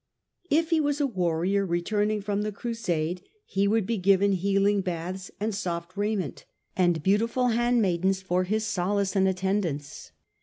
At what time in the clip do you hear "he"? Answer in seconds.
0.71-0.79, 3.45-3.67